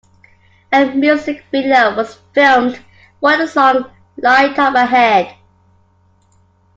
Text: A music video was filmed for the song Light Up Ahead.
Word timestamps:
A 0.71 0.83
music 0.95 1.43
video 1.51 1.95
was 1.95 2.17
filmed 2.33 2.83
for 3.19 3.37
the 3.37 3.45
song 3.45 3.85
Light 4.17 4.57
Up 4.57 4.73
Ahead. 4.73 5.35